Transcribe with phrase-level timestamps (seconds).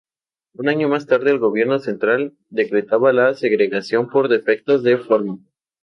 [0.55, 5.37] Un año más tarde, el gobierno central decretaba la segregación por defectos de forma.